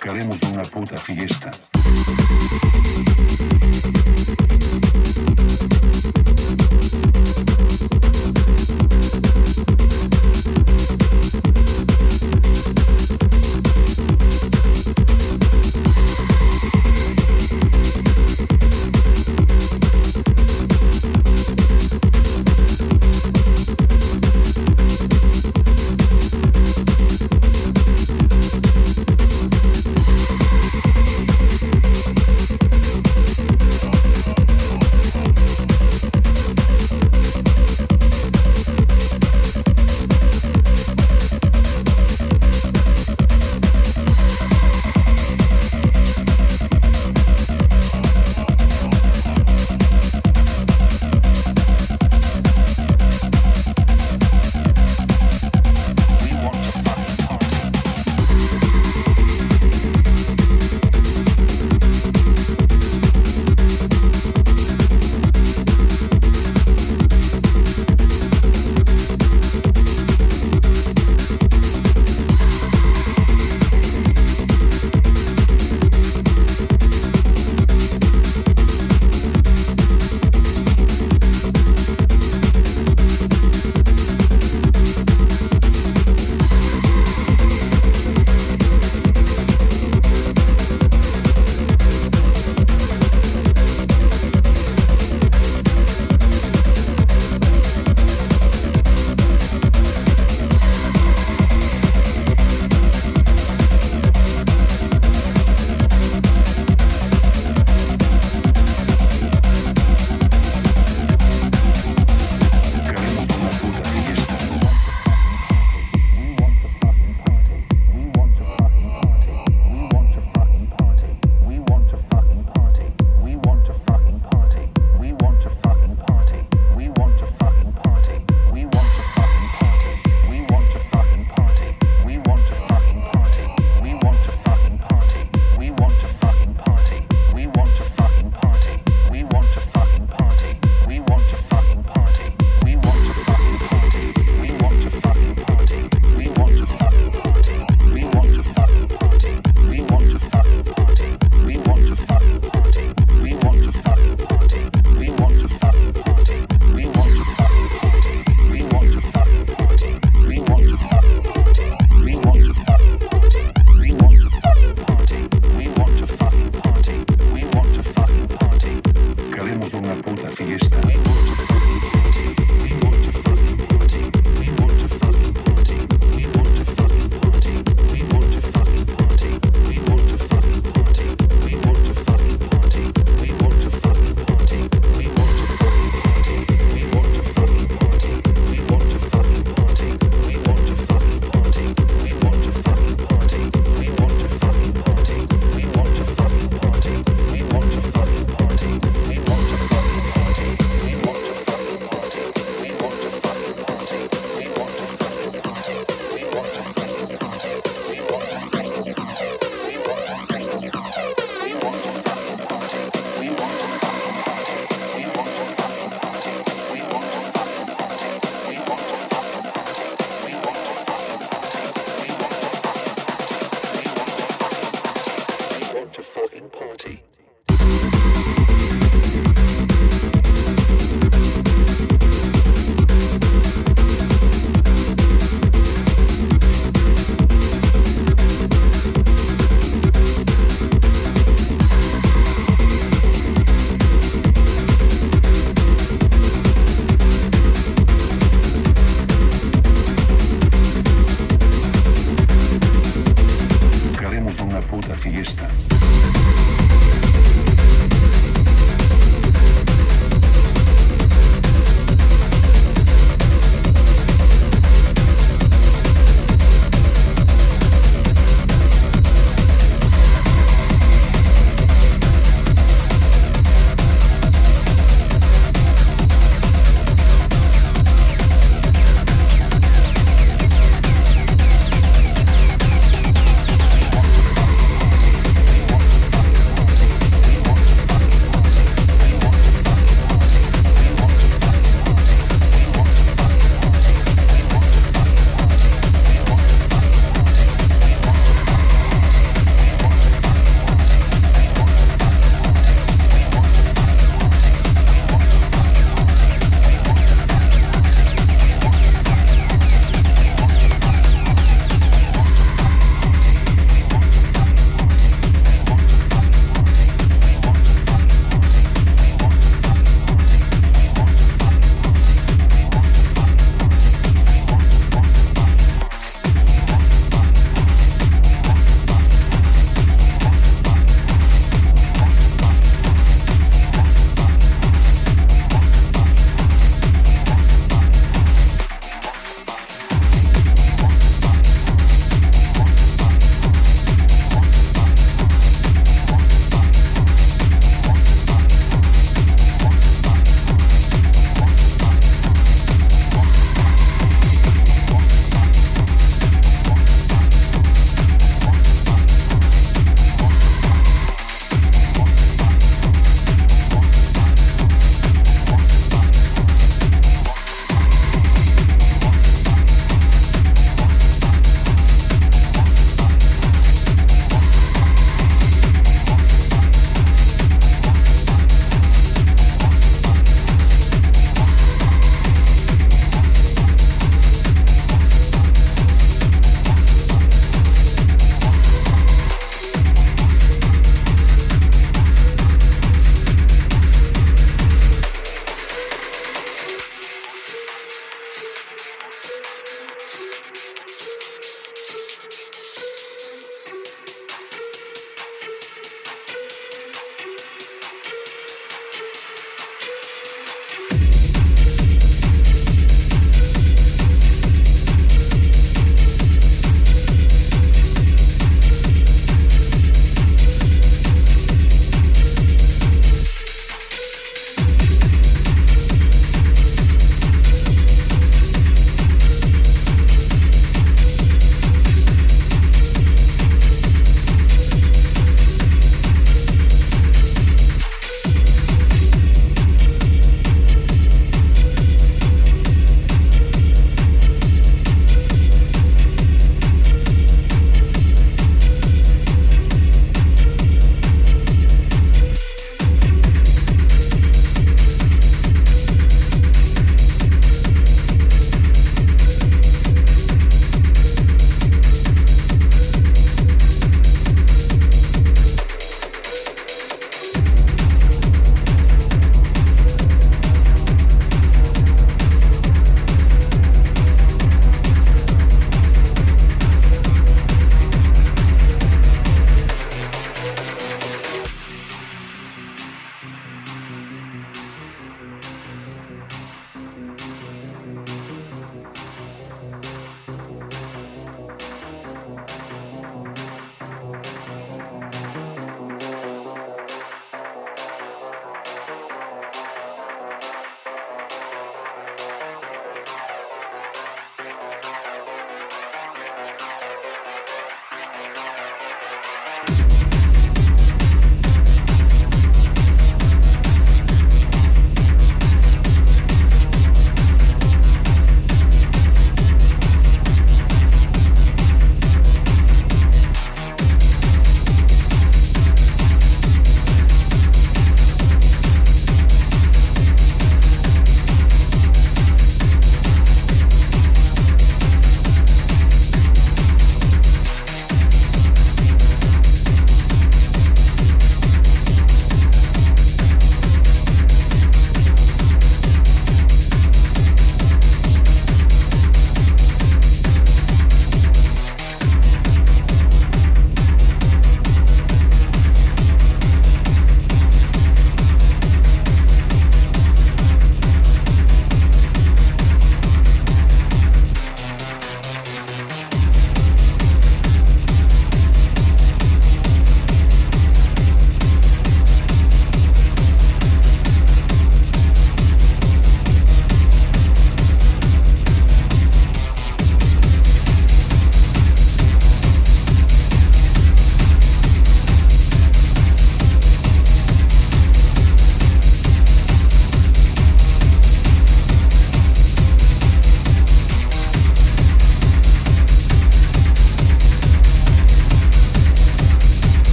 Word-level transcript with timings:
Queremos 0.00 0.42
una 0.42 0.62
puta 0.62 0.96
fiesta. 0.96 1.35